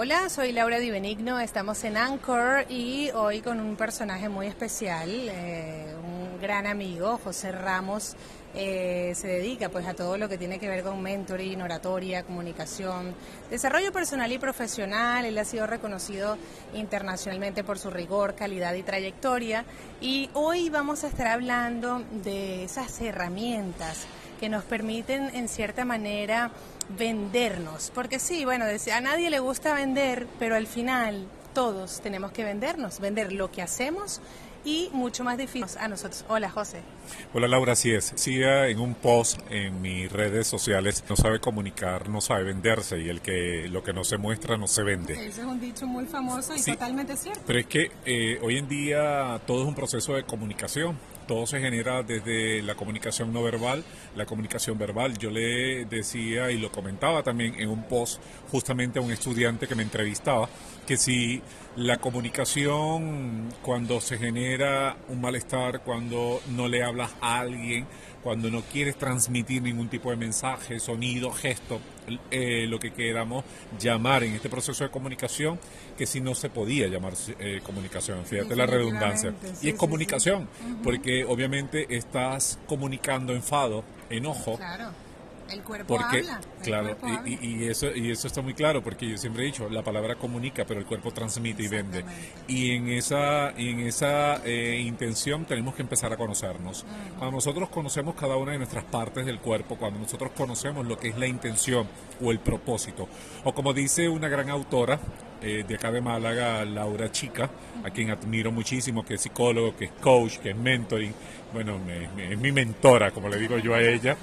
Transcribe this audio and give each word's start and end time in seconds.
Hola, 0.00 0.28
soy 0.28 0.52
Laura 0.52 0.78
Di 0.78 0.92
Benigno, 0.92 1.40
estamos 1.40 1.82
en 1.82 1.96
Anchor 1.96 2.66
y 2.68 3.10
hoy 3.10 3.40
con 3.40 3.58
un 3.58 3.74
personaje 3.74 4.28
muy 4.28 4.46
especial, 4.46 5.10
eh, 5.10 5.92
un 6.00 6.40
gran 6.40 6.68
amigo, 6.68 7.18
José 7.24 7.50
Ramos. 7.50 8.14
Eh, 8.54 9.12
se 9.16 9.26
dedica 9.26 9.70
pues 9.70 9.88
a 9.88 9.94
todo 9.94 10.16
lo 10.16 10.28
que 10.28 10.38
tiene 10.38 10.60
que 10.60 10.68
ver 10.68 10.84
con 10.84 11.02
mentoring, 11.02 11.60
oratoria, 11.62 12.22
comunicación, 12.22 13.12
desarrollo 13.50 13.90
personal 13.90 14.30
y 14.30 14.38
profesional. 14.38 15.24
Él 15.24 15.36
ha 15.36 15.44
sido 15.44 15.66
reconocido 15.66 16.38
internacionalmente 16.74 17.64
por 17.64 17.80
su 17.80 17.90
rigor, 17.90 18.36
calidad 18.36 18.74
y 18.74 18.84
trayectoria. 18.84 19.64
Y 20.00 20.30
hoy 20.32 20.70
vamos 20.70 21.02
a 21.02 21.08
estar 21.08 21.26
hablando 21.26 22.04
de 22.22 22.62
esas 22.62 23.00
herramientas 23.00 24.06
que 24.38 24.48
nos 24.48 24.64
permiten 24.64 25.34
en 25.34 25.48
cierta 25.48 25.84
manera 25.84 26.50
vendernos. 26.96 27.92
Porque 27.94 28.18
sí, 28.18 28.44
bueno, 28.44 28.64
a 28.64 29.00
nadie 29.00 29.30
le 29.30 29.40
gusta 29.40 29.74
vender, 29.74 30.26
pero 30.38 30.56
al 30.56 30.66
final 30.66 31.26
todos 31.54 32.00
tenemos 32.00 32.32
que 32.32 32.44
vendernos, 32.44 33.00
vender 33.00 33.32
lo 33.32 33.50
que 33.50 33.62
hacemos 33.62 34.20
y 34.64 34.90
mucho 34.92 35.24
más 35.24 35.38
difícil 35.38 35.78
a 35.78 35.88
nosotros. 35.88 36.24
Hola, 36.28 36.50
José. 36.50 36.78
Hola, 37.32 37.48
Laura, 37.48 37.72
así 37.72 37.92
es. 37.92 38.12
Siga 38.16 38.68
en 38.68 38.78
un 38.80 38.94
post 38.94 39.40
en 39.50 39.80
mis 39.80 40.10
redes 40.10 40.46
sociales, 40.46 41.04
no 41.08 41.16
sabe 41.16 41.40
comunicar, 41.40 42.08
no 42.08 42.20
sabe 42.20 42.44
venderse 42.44 42.98
y 42.98 43.08
el 43.08 43.20
que 43.20 43.68
lo 43.68 43.82
que 43.82 43.92
no 43.92 44.04
se 44.04 44.18
muestra 44.18 44.56
no 44.56 44.66
se 44.66 44.82
vende. 44.82 45.14
Ese 45.14 45.40
es 45.40 45.46
un 45.46 45.60
dicho 45.60 45.86
muy 45.86 46.06
famoso 46.06 46.54
y 46.54 46.62
totalmente 46.62 47.16
cierto. 47.16 47.40
Pero 47.46 47.58
es 47.58 47.66
que 47.66 47.90
eh, 48.04 48.38
hoy 48.42 48.58
en 48.58 48.68
día 48.68 49.40
todo 49.46 49.62
es 49.62 49.68
un 49.68 49.74
proceso 49.74 50.14
de 50.14 50.24
comunicación 50.24 50.98
todo 51.28 51.46
se 51.46 51.60
genera 51.60 52.02
desde 52.02 52.62
la 52.62 52.74
comunicación 52.74 53.32
no 53.32 53.42
verbal, 53.44 53.84
la 54.16 54.26
comunicación 54.26 54.76
verbal. 54.76 55.16
Yo 55.18 55.30
le 55.30 55.84
decía 55.84 56.50
y 56.50 56.58
lo 56.58 56.72
comentaba 56.72 57.22
también 57.22 57.54
en 57.60 57.68
un 57.68 57.84
post 57.84 58.20
justamente 58.50 58.98
a 58.98 59.02
un 59.02 59.12
estudiante 59.12 59.68
que 59.68 59.76
me 59.76 59.84
entrevistaba, 59.84 60.48
que 60.86 60.96
si 60.96 61.40
la 61.76 61.98
comunicación 61.98 63.50
cuando 63.62 64.00
se 64.00 64.18
genera 64.18 64.96
un 65.08 65.20
malestar, 65.20 65.82
cuando 65.84 66.40
no 66.48 66.66
le 66.66 66.82
hablas 66.82 67.14
a 67.20 67.38
alguien, 67.38 67.86
cuando 68.28 68.50
no 68.50 68.60
quieres 68.60 68.96
transmitir 68.96 69.62
ningún 69.62 69.88
tipo 69.88 70.10
de 70.10 70.18
mensaje, 70.18 70.78
sonido, 70.80 71.30
gesto, 71.30 71.80
eh, 72.30 72.66
lo 72.68 72.78
que 72.78 72.90
queramos 72.90 73.42
llamar 73.80 74.22
en 74.22 74.34
este 74.34 74.50
proceso 74.50 74.84
de 74.84 74.90
comunicación, 74.90 75.58
que 75.96 76.04
si 76.04 76.20
no 76.20 76.34
se 76.34 76.50
podía 76.50 76.88
llamar 76.88 77.14
eh, 77.38 77.62
comunicación, 77.64 78.26
fíjate 78.26 78.54
la 78.54 78.66
redundancia. 78.66 79.32
y 79.62 79.70
es 79.70 79.76
comunicación, 79.76 80.46
porque 80.84 81.24
obviamente 81.24 81.96
estás 81.96 82.58
comunicando 82.66 83.32
enfado, 83.32 83.82
enojo. 84.10 84.58
Claro 84.58 85.07
el 85.50 85.62
cuerpo 85.62 85.98
habla. 85.98 86.40
claro, 86.62 86.96
y, 87.24 87.64
eso, 87.64 87.94
y 87.94 88.10
eso 88.10 88.26
está 88.26 88.42
muy 88.42 88.54
claro, 88.54 88.82
porque 88.82 89.08
yo 89.08 89.16
siempre 89.16 89.42
he 89.42 89.46
dicho, 89.46 89.68
la 89.68 89.82
palabra 89.82 90.16
comunica, 90.16 90.64
pero 90.64 90.80
el 90.80 90.86
cuerpo 90.86 91.10
transmite 91.12 91.62
y 91.62 91.68
vende. 91.68 92.04
Y 92.46 92.72
en 92.72 92.88
esa, 92.88 93.50
en 93.50 93.80
esa 93.80 94.44
eh, 94.44 94.80
intención 94.80 95.44
tenemos 95.44 95.74
que 95.74 95.82
empezar 95.82 96.12
a 96.12 96.16
conocernos. 96.16 96.84
Cuando 97.18 97.36
nosotros 97.36 97.68
conocemos 97.68 98.14
cada 98.14 98.36
una 98.36 98.52
de 98.52 98.58
nuestras 98.58 98.84
partes 98.84 99.26
del 99.26 99.38
cuerpo, 99.38 99.76
cuando 99.76 100.00
nosotros 100.00 100.32
conocemos 100.36 100.86
lo 100.86 100.98
que 100.98 101.08
es 101.08 101.18
la 101.18 101.26
intención 101.26 101.86
o 102.22 102.30
el 102.30 102.40
propósito, 102.40 103.08
o 103.44 103.54
como 103.54 103.72
dice 103.72 104.08
una 104.08 104.28
gran 104.28 104.50
autora, 104.50 104.98
eh, 105.40 105.64
de 105.66 105.76
acá 105.76 105.92
de 105.92 106.00
Málaga, 106.00 106.64
Laura 106.64 107.12
Chica, 107.12 107.48
a 107.84 107.90
quien 107.90 108.10
admiro 108.10 108.50
muchísimo, 108.50 109.04
que 109.04 109.14
es 109.14 109.20
psicólogo, 109.20 109.76
que 109.76 109.84
es 109.84 109.92
coach, 109.92 110.38
que 110.38 110.50
es 110.50 110.56
mentoring, 110.56 111.14
bueno, 111.52 111.78
es 112.18 112.38
mi 112.38 112.50
mentora, 112.50 113.12
como 113.12 113.28
le 113.28 113.38
digo 113.38 113.56
yo 113.58 113.74
a 113.74 113.80
ella 113.80 114.16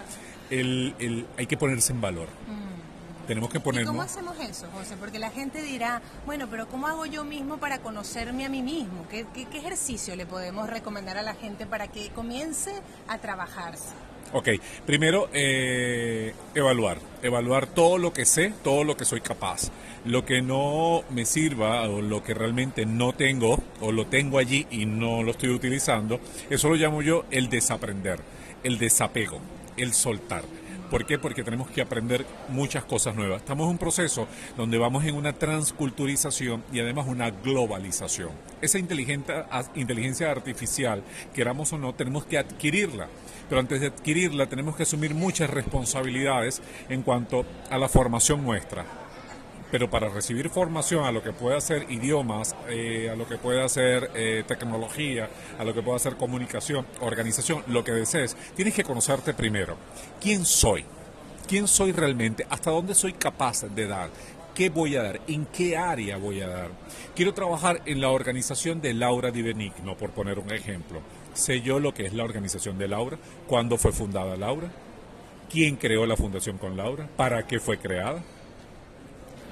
el, 0.49 0.95
el, 0.99 1.25
hay 1.37 1.47
que 1.47 1.57
ponerse 1.57 1.93
en 1.93 2.01
valor. 2.01 2.27
Mm. 2.47 2.75
Tenemos 3.27 3.49
que 3.49 3.59
ponernos... 3.59 3.91
¿Cómo 3.91 4.03
hacemos 4.03 4.37
eso, 4.39 4.67
José? 4.71 4.95
Porque 4.99 5.17
la 5.17 5.31
gente 5.31 5.63
dirá, 5.63 6.01
bueno, 6.25 6.47
pero 6.49 6.67
¿cómo 6.67 6.87
hago 6.87 7.05
yo 7.05 7.23
mismo 7.23 7.57
para 7.57 7.79
conocerme 7.79 8.45
a 8.45 8.49
mí 8.49 8.61
mismo? 8.61 9.07
¿Qué, 9.09 9.25
qué, 9.33 9.57
ejercicio 9.57 10.15
le 10.15 10.25
podemos 10.25 10.69
recomendar 10.69 11.17
a 11.17 11.23
la 11.23 11.33
gente 11.33 11.65
para 11.65 11.87
que 11.87 12.09
comience 12.09 12.71
a 13.07 13.17
trabajarse? 13.17 13.93
Ok, 14.33 14.49
primero 14.85 15.29
eh, 15.33 16.33
evaluar, 16.53 16.99
evaluar 17.23 17.67
todo 17.67 17.97
lo 17.97 18.11
que 18.11 18.25
sé, 18.25 18.53
todo 18.63 18.83
lo 18.83 18.97
que 18.97 19.05
soy 19.05 19.21
capaz. 19.21 19.71
Lo 20.03 20.23
que 20.23 20.41
no 20.41 21.03
me 21.09 21.25
sirva 21.25 21.81
o 21.89 22.01
lo 22.01 22.23
que 22.23 22.35
realmente 22.35 22.85
no 22.85 23.13
tengo 23.13 23.57
o 23.81 23.91
lo 23.91 24.05
tengo 24.05 24.37
allí 24.37 24.67
y 24.69 24.85
no 24.85 25.23
lo 25.23 25.31
estoy 25.31 25.49
utilizando, 25.49 26.19
eso 26.49 26.69
lo 26.69 26.75
llamo 26.75 27.01
yo 27.01 27.25
el 27.31 27.49
desaprender, 27.49 28.19
el 28.63 28.77
desapego 28.77 29.39
el 29.77 29.93
soltar. 29.93 30.43
¿Por 30.89 31.05
qué? 31.05 31.17
Porque 31.17 31.43
tenemos 31.43 31.69
que 31.71 31.81
aprender 31.81 32.25
muchas 32.49 32.85
cosas 32.85 33.15
nuevas. 33.15 33.41
Estamos 33.41 33.65
en 33.65 33.71
un 33.71 33.77
proceso 33.77 34.27
donde 34.55 34.77
vamos 34.77 35.03
en 35.05 35.15
una 35.15 35.33
transculturización 35.33 36.63
y 36.71 36.79
además 36.79 37.07
una 37.07 37.31
globalización. 37.31 38.29
Esa 38.61 38.77
inteligencia 38.77 40.31
artificial, 40.31 41.03
queramos 41.33 41.73
o 41.73 41.79
no, 41.79 41.93
tenemos 41.95 42.25
que 42.25 42.37
adquirirla. 42.37 43.07
Pero 43.49 43.61
antes 43.61 43.81
de 43.81 43.87
adquirirla 43.87 44.47
tenemos 44.47 44.75
que 44.75 44.83
asumir 44.83 45.15
muchas 45.15 45.49
responsabilidades 45.49 46.61
en 46.87 47.01
cuanto 47.01 47.45
a 47.69 47.77
la 47.77 47.89
formación 47.89 48.43
nuestra 48.43 49.04
pero 49.71 49.89
para 49.89 50.09
recibir 50.09 50.49
formación 50.49 51.05
a 51.05 51.11
lo 51.11 51.23
que 51.23 51.31
puede 51.31 51.57
hacer 51.57 51.85
idiomas, 51.89 52.55
eh, 52.69 53.09
a 53.11 53.15
lo 53.15 53.27
que 53.27 53.37
puede 53.37 53.63
hacer 53.63 54.11
eh, 54.15 54.43
tecnología, 54.47 55.29
a 55.57 55.63
lo 55.63 55.73
que 55.73 55.81
puede 55.81 55.97
hacer 55.97 56.15
comunicación, 56.15 56.85
organización, 57.01 57.63
lo 57.67 57.83
que 57.83 57.91
desees, 57.91 58.35
tienes 58.55 58.73
que 58.73 58.83
conocerte 58.83 59.33
primero. 59.33 59.77
¿Quién 60.21 60.45
soy? 60.45 60.85
¿Quién 61.47 61.67
soy 61.67 61.91
realmente? 61.91 62.45
¿Hasta 62.49 62.71
dónde 62.71 62.95
soy 62.95 63.13
capaz 63.13 63.63
de 63.63 63.87
dar? 63.87 64.09
¿Qué 64.55 64.69
voy 64.69 64.95
a 64.95 65.03
dar? 65.03 65.21
¿En 65.27 65.45
qué 65.47 65.75
área 65.75 66.17
voy 66.17 66.41
a 66.41 66.47
dar? 66.47 66.69
Quiero 67.13 67.33
trabajar 67.33 67.81
en 67.85 67.99
la 67.99 68.09
organización 68.09 68.79
de 68.79 68.93
Laura 68.93 69.29
Di 69.29 69.41
Benigno, 69.41 69.97
por 69.97 70.11
poner 70.11 70.39
un 70.39 70.51
ejemplo. 70.53 71.01
¿Sé 71.33 71.59
yo 71.59 71.79
lo 71.79 71.93
que 71.93 72.05
es 72.05 72.13
la 72.13 72.23
organización 72.23 72.77
de 72.77 72.87
Laura? 72.87 73.17
¿Cuándo 73.47 73.77
fue 73.77 73.91
fundada 73.91 74.37
Laura? 74.37 74.71
¿Quién 75.49 75.75
creó 75.75 76.05
la 76.05 76.15
fundación 76.15 76.57
con 76.57 76.77
Laura? 76.77 77.09
¿Para 77.17 77.45
qué 77.45 77.59
fue 77.59 77.77
creada? 77.77 78.23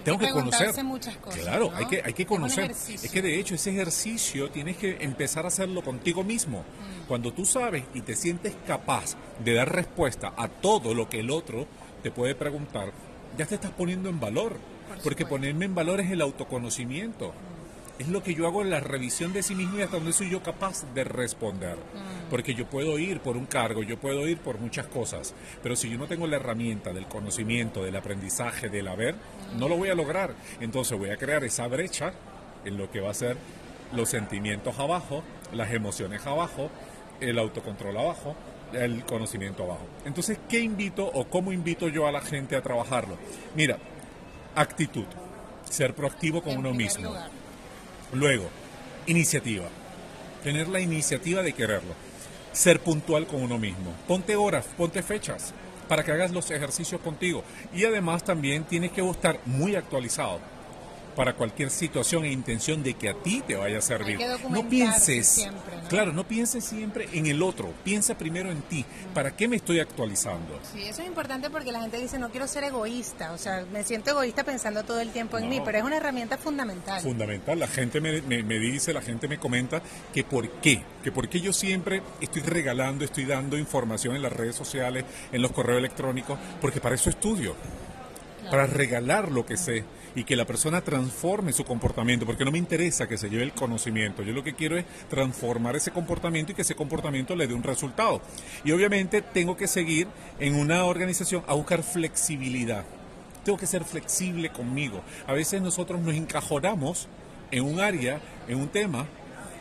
Tengo 0.04 0.20
que, 0.20 0.30
conocer. 0.30 0.84
muchas 0.84 1.18
cosas. 1.18 1.42
Claro, 1.42 1.72
hay 1.76 1.86
que, 1.86 2.02
hay 2.04 2.14
que 2.14 2.26
conocer. 2.26 2.72
Es, 2.72 3.10
que 3.12 3.22
de 3.22 3.40
hecho 3.40 3.56
ese 3.56 3.72
ejercicio 3.72 4.50
tienes 4.50 4.78
que 4.78 4.98
empezar 5.02 5.46
a 5.46 5.48
hacerlo 5.48 5.84
contigo 5.84 6.24
mismo. 6.24 6.60
Mm. 6.60 7.08
Cuando 7.08 7.34
tú 7.34 7.46
sabes 7.46 7.84
y 7.94 8.02
te 8.02 8.16
sientes 8.16 8.54
capaz 8.68 9.16
de 9.44 9.54
dar 9.54 9.74
respuesta 9.74 10.34
a 10.36 10.48
todo 10.48 10.94
lo 10.94 11.10
que 11.10 11.20
el 11.20 11.32
otro 11.32 11.68
te 12.02 12.12
puede 12.12 12.36
preguntar, 12.36 12.92
ya 13.38 13.46
te 13.46 13.56
estás 13.56 13.72
poniendo 13.72 14.10
en 14.10 14.20
valor. 14.20 14.58
porque 15.04 15.26
ponerme 15.26 15.66
en 15.66 15.74
valor 15.74 16.02
es 16.02 16.12
el 16.12 16.22
autoconocimiento. 16.22 17.30
Mm 17.30 17.63
es 18.00 18.08
lo 18.08 18.24
que 18.24 18.34
yo 18.34 18.48
hago 18.48 18.62
en 18.62 18.70
la 18.70 18.80
revisión 18.80 19.34
de 19.34 19.44
sí 19.44 19.56
mismo 19.56 19.78
y 19.78 19.84
hasta 19.84 19.98
donde 19.98 20.14
soy 20.14 20.30
yo 20.30 20.42
capaz 20.42 20.84
de 20.94 21.04
responder. 21.04 21.76
Mm. 21.78 22.30
Porque 22.30 22.56
yo 22.56 22.66
puedo 22.66 22.98
ir 22.98 23.20
por 23.20 23.38
un 23.38 23.46
cargo, 23.46 23.84
yo 23.84 23.98
puedo 23.98 24.28
ir 24.28 24.40
por 24.40 24.60
muchas 24.60 24.88
cosas, 24.88 25.34
pero 25.62 25.76
si 25.76 25.90
yo 25.90 25.98
no 25.98 26.08
tengo 26.08 26.26
la 26.28 26.38
herramienta 26.38 26.92
del 26.92 27.06
conocimiento, 27.06 27.84
del 27.84 27.96
aprendizaje, 27.96 28.70
del 28.70 28.88
haber, 28.88 29.16
no 29.58 29.68
lo 29.68 29.78
voy 29.78 29.90
a 29.90 29.96
lograr. 29.96 30.34
Entonces 30.60 30.98
voy 30.98 31.12
a 31.12 31.18
crear 31.18 31.44
esa 31.44 31.68
brecha 31.68 32.14
en 32.66 32.78
lo 32.78 32.90
que 32.90 33.00
va 33.00 33.12
a 33.12 33.14
ser 33.14 33.38
los 33.94 34.10
sentimientos 34.10 34.80
abajo, 34.80 35.24
las 35.54 35.72
emociones 35.72 36.26
abajo, 36.26 36.72
el 37.20 37.38
autocontrol 37.38 37.96
abajo, 37.98 38.36
el 38.74 39.06
conocimiento 39.06 39.64
abajo. 39.64 39.86
Entonces, 40.06 40.40
¿qué 40.50 40.60
invito 40.60 41.06
o 41.06 41.26
cómo 41.26 41.52
invito 41.52 41.88
yo 41.88 42.08
a 42.08 42.12
la 42.12 42.22
gente 42.22 42.56
a 42.56 42.62
trabajarlo? 42.64 43.18
Mira, 43.56 43.78
actitud, 44.56 45.06
ser 45.70 45.94
proactivo 45.94 46.42
con 46.42 46.58
uno 46.58 46.74
mismo. 46.74 47.14
Luego, 48.14 48.48
iniciativa. 49.08 49.66
Tener 50.44 50.68
la 50.68 50.80
iniciativa 50.80 51.42
de 51.42 51.54
quererlo. 51.54 51.94
Ser 52.52 52.80
puntual 52.80 53.26
con 53.26 53.42
uno 53.42 53.58
mismo. 53.58 53.94
Ponte 54.08 54.36
horas, 54.36 54.66
ponte 54.78 55.02
fechas 55.02 55.54
para 55.88 56.04
que 56.04 56.12
hagas 56.12 56.32
los 56.32 56.50
ejercicios 56.52 57.02
contigo. 57.02 57.44
Y 57.74 57.86
además 57.86 58.24
también 58.24 58.64
tienes 58.66 58.92
que 58.92 59.08
estar 59.08 59.40
muy 59.46 59.76
actualizado 59.76 60.40
para 61.16 61.34
cualquier 61.34 61.70
situación 61.70 62.26
e 62.26 62.32
intención 62.32 62.84
de 62.84 62.94
que 62.96 63.10
a 63.10 63.14
ti 63.14 63.44
te 63.46 63.56
vaya 63.56 63.80
a 63.80 63.82
servir. 63.82 64.20
No 64.50 64.68
pienses, 64.68 65.48
claro, 65.90 66.12
no 66.14 66.28
pienses 66.28 66.64
siempre 66.64 67.08
en 67.14 67.28
el 67.28 67.42
otro, 67.42 67.72
piensa 67.84 68.18
primero 68.18 68.52
en 68.52 68.62
ti. 68.64 68.86
¿Para 69.14 69.36
qué 69.36 69.48
me 69.48 69.58
estoy 69.58 69.80
actualizando? 69.80 70.60
Sí, 70.74 70.84
eso 70.84 71.02
es 71.02 71.08
importante 71.08 71.50
porque 71.50 71.72
la 71.72 71.82
gente 71.82 72.00
dice 72.00 72.18
no 72.18 72.30
quiero 72.30 72.48
ser 72.48 72.64
egoísta, 72.64 73.34
o 73.34 73.38
sea, 73.38 73.66
me 73.72 73.84
siento 73.84 74.12
egoísta 74.12 74.44
pensando 74.44 74.84
todo 74.84 75.00
el 75.00 75.12
tiempo 75.12 75.38
en 75.38 75.50
mí, 75.50 75.62
pero 75.64 75.78
es 75.78 75.84
una 75.84 75.98
herramienta 75.98 76.38
fundamental. 76.38 77.02
Fundamental, 77.02 77.60
la 77.60 77.68
gente 77.68 78.02
me, 78.02 78.22
me, 78.22 78.60
dice, 78.60 78.94
la 78.94 79.02
gente 79.02 79.28
me 79.28 79.38
comenta 79.38 79.82
que 80.14 80.24
por 80.24 80.50
qué, 80.62 80.84
que 81.04 81.12
por 81.12 81.30
qué 81.30 81.42
yo 81.42 81.54
siempre 81.54 82.02
estoy 82.22 82.42
regalando, 82.42 83.06
estoy 83.06 83.26
dando 83.26 83.58
información 83.58 84.16
en 84.16 84.22
las 84.22 84.34
redes 84.34 84.56
sociales, 84.56 85.06
en 85.32 85.42
los 85.42 85.52
correos 85.52 85.80
electrónicos, 85.80 86.40
porque 86.62 86.80
para 86.80 86.96
eso 86.96 87.10
estudio, 87.10 87.56
para 88.50 88.68
regalar 88.68 89.32
lo 89.32 89.46
que 89.46 89.58
sé 89.58 89.84
y 90.16 90.24
que 90.24 90.36
la 90.36 90.46
persona 90.46 90.82
transforme 90.82 91.54
su 91.54 91.66
comportamiento, 91.66 92.26
porque 92.26 92.46
no 92.46 92.52
me 92.52 92.58
interesa 92.58 93.08
que 93.08 93.18
se 93.18 93.30
lleve 93.30 93.44
el 93.44 93.54
conocimiento, 93.54 94.22
yo 94.24 94.34
lo 94.34 94.44
que 94.44 94.54
quiero 94.54 94.78
es 94.78 94.86
transformar 95.10 95.76
ese 95.76 95.92
comportamiento 95.92 96.52
y 96.52 96.56
que 96.56 96.62
ese 96.62 96.76
comportamiento 96.76 97.36
le 97.36 97.48
dé 97.48 97.54
un 97.54 97.64
resultado. 97.64 98.22
Y 98.64 98.72
obviamente 98.72 99.22
tengo 99.22 99.58
que 99.58 99.68
seguir 99.68 100.08
en 100.40 100.56
una 100.56 100.86
organización 100.86 101.44
a 101.48 101.54
buscar 101.54 101.84
flexibilidad 101.84 102.86
tengo 103.44 103.58
que 103.58 103.68
ser 103.68 103.84
flexible 103.84 104.50
conmigo. 104.52 105.02
A 105.28 105.34
veces 105.34 105.62
nosotros 105.62 106.00
nos 106.02 106.16
encajonamos 106.16 107.08
en 107.52 107.64
un 107.64 107.80
área, 107.80 108.20
en 108.48 108.58
un 108.58 108.70
tema, 108.70 109.06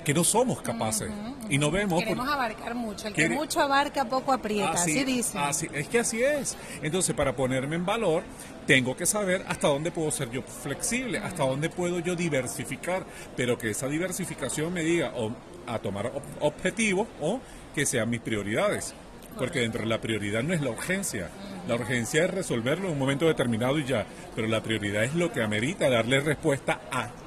que 0.04 0.14
no 0.14 0.24
somos 0.24 0.60
capaces. 0.62 1.10
Y 1.48 1.58
no 1.58 1.70
vemos 1.70 2.02
queremos 2.02 2.28
abarcar 2.28 2.74
mucho. 2.74 3.08
El 3.08 3.14
que 3.14 3.28
mucho 3.28 3.60
abarca 3.60 4.04
poco 4.04 4.32
aprieta. 4.32 4.70
Así, 4.70 5.04
dice 5.04 5.38
es 5.72 5.88
que 5.88 5.98
así 5.98 6.22
es. 6.22 6.56
Entonces 6.82 7.14
para 7.14 7.34
ponerme 7.34 7.76
en 7.76 7.84
valor 7.84 8.22
tengo 8.66 8.96
que 8.96 9.06
saber 9.06 9.44
hasta 9.48 9.68
dónde 9.68 9.90
puedo 9.90 10.10
ser 10.10 10.30
yo 10.30 10.42
flexible 10.42 11.18
hasta 11.18 11.44
dónde 11.44 11.68
puedo 11.68 11.98
yo 11.98 12.16
diversificar. 12.16 13.04
Pero 13.36 13.58
que 13.58 13.70
esa 13.70 13.88
diversificación 13.88 14.72
me 14.72 14.82
diga 14.82 15.12
o 15.16 15.32
a 15.66 15.78
tomar 15.78 16.12
objetivos 16.40 17.08
o 17.20 17.40
que 17.74 17.86
sean 17.86 18.10
mis 18.10 18.20
prioridades. 18.20 18.94
Porque 19.38 19.60
dentro 19.60 19.82
de 19.82 19.88
la 19.88 20.00
prioridad 20.00 20.42
no 20.42 20.52
es 20.52 20.60
la 20.60 20.70
urgencia. 20.70 21.30
La 21.66 21.74
urgencia 21.74 22.24
es 22.24 22.30
resolverlo 22.30 22.86
en 22.86 22.92
un 22.92 22.98
momento 22.98 23.26
determinado 23.26 23.78
y 23.78 23.84
ya, 23.84 24.04
pero 24.34 24.46
la 24.46 24.62
prioridad 24.62 25.04
es 25.04 25.14
lo 25.14 25.32
que 25.32 25.42
amerita 25.42 25.88
darle 25.88 26.20
respuesta 26.20 26.82
a. 26.90 27.21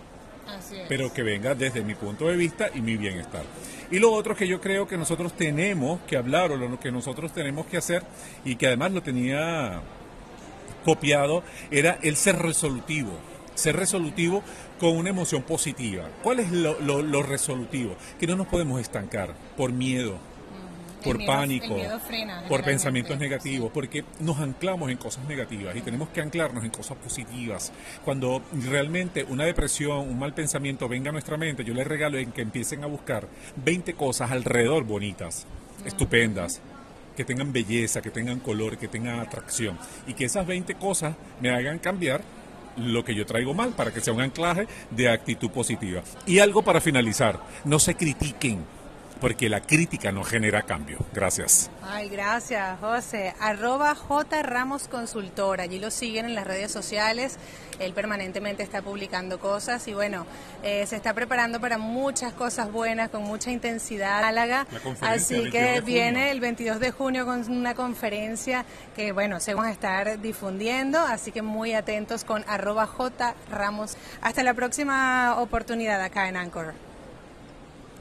Pero 0.88 1.14
que 1.14 1.24
venga 1.24 1.56
desde 1.56 1.82
mi 1.82 1.96
punto 1.96 2.28
de 2.28 2.36
vista 2.36 2.70
y 2.74 2.82
mi 2.82 2.98
bienestar. 2.98 3.44
Y 3.92 4.00
lo 4.00 4.12
otro 4.12 4.36
que 4.36 4.48
yo 4.48 4.60
creo 4.62 4.88
que 4.88 4.98
nosotros 4.98 5.34
tenemos 5.34 6.02
que 6.08 6.18
hablar 6.18 6.52
o 6.52 6.58
lo 6.58 6.80
que 6.80 6.92
nosotros 6.92 7.34
tenemos 7.34 7.66
que 7.66 7.78
hacer 7.78 8.04
y 8.44 8.56
que 8.56 8.68
además 8.68 8.92
lo 8.92 9.02
tenía 9.02 9.82
copiado 10.84 11.44
era 11.72 11.98
el 12.02 12.16
ser 12.16 12.38
resolutivo. 12.38 13.12
Ser 13.54 13.76
resolutivo 13.76 14.44
con 14.80 14.98
una 14.98 15.10
emoción 15.10 15.44
positiva. 15.44 16.10
¿Cuál 16.22 16.40
es 16.42 16.52
lo, 16.52 16.80
lo 16.80 17.24
resolutivo? 17.24 17.96
Que 18.20 18.28
no 18.28 18.36
nos 18.36 18.48
podemos 18.48 18.82
estancar 18.82 19.34
por 19.56 19.72
miedo, 19.72 20.20
por 21.06 21.26
pánico, 21.26 21.78
por 22.50 22.64
pensamientos 22.64 23.18
negativos, 23.20 23.72
porque 23.72 24.04
nos 24.20 24.40
anclamos 24.40 24.90
en 24.90 24.98
cosas 24.98 25.26
negativas 25.26 25.76
y 25.76 25.82
tenemos 25.82 26.10
que 26.10 26.22
anclarnos 26.22 26.64
en 26.64 26.72
cosas 26.72 26.98
positivas. 26.98 27.72
Cuando 28.04 28.42
realmente 28.52 29.24
una 29.24 29.46
depresión, 29.46 30.00
un 30.00 30.18
mal 30.18 30.34
pensamiento 30.34 30.90
venga 30.90 31.10
a 31.10 31.14
nuestra 31.14 31.38
mente, 31.38 31.64
yo 31.64 31.74
les 31.74 31.88
regalo 31.88 32.18
en 32.18 32.32
que 32.32 32.42
empiecen 32.42 32.84
a 32.84 32.88
buscar 32.88 33.28
20 33.64 33.94
cosas 33.94 34.32
alrededor 34.32 34.84
bonitas, 34.84 35.46
estupendas, 35.86 36.62
que 37.16 37.24
tengan 37.24 37.54
belleza, 37.54 38.02
que 38.02 38.12
tengan 38.12 38.40
color, 38.40 38.78
que 38.78 38.88
tengan 38.88 39.20
atracción 39.20 39.78
y 40.08 40.14
que 40.16 40.26
esas 40.26 40.46
20 40.46 40.76
cosas 40.76 41.16
me 41.40 41.50
hagan 41.50 41.80
cambiar 41.80 42.22
lo 42.78 43.06
que 43.06 43.16
yo 43.16 43.26
traigo 43.26 43.54
mal 43.54 43.70
para 43.70 43.94
que 43.94 44.02
sea 44.02 44.14
un 44.14 44.22
anclaje 44.22 44.68
de 44.92 45.10
actitud 45.10 45.50
positiva. 45.50 46.02
Y 46.26 46.40
algo 46.40 46.64
para 46.64 46.82
finalizar, 46.82 47.40
no 47.64 47.80
se 47.80 47.96
critiquen 47.96 48.66
porque 49.20 49.50
la 49.50 49.62
crítica 49.62 50.12
no 50.12 50.24
genera 50.24 50.64
cambio. 50.64 50.98
Gracias. 51.14 51.70
Ay, 51.84 52.10
gracias, 52.10 52.80
José. 52.80 53.34
Arroba 53.40 53.96
J 53.96 54.42
Ramos 54.44 54.88
Consultor. 54.88 55.62
Allí 55.62 55.80
lo 55.80 55.92
siguen 55.92 56.26
en 56.26 56.36
las 56.36 56.46
redes 56.46 56.72
sociales. 56.72 57.38
Él 57.80 57.94
permanentemente 57.94 58.64
está 58.64 58.82
publicando 58.82 59.40
cosas 59.40 59.88
y 59.88 59.94
bueno, 59.94 60.26
eh, 60.64 60.86
se 60.88 60.96
está 60.96 61.14
preparando 61.14 61.60
para 61.60 61.78
muchas 61.78 62.34
cosas 62.34 62.72
buenas 62.72 63.10
con 63.10 63.24
mucha 63.24 63.52
intensidad. 63.52 64.24
Álaga. 64.24 64.66
Así 65.02 65.50
que 65.50 65.82
viene 65.82 66.32
el 66.32 66.40
22 66.40 66.80
de 66.80 66.92
junio 66.92 67.26
con 67.26 67.50
una 67.52 67.76
conferencia 67.76 68.66
que 68.96 69.12
bueno, 69.12 69.40
se 69.40 69.54
van 69.54 69.68
a 69.68 69.72
estar 69.72 70.22
difundiendo. 70.22 71.00
Así 71.00 71.32
que 71.32 71.42
muy 71.42 71.74
atentos 71.74 72.24
con 72.24 72.44
arroba 72.48 72.86
J 72.88 73.36
Ramos. 73.52 73.98
Hasta 74.22 74.44
la 74.44 74.54
próxima 74.54 75.36
oportunidad 75.40 76.02
acá 76.02 76.30
en 76.30 76.38
Anchor. 76.38 76.95